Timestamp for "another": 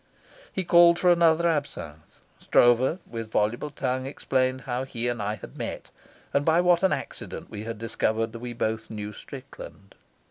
1.11-1.47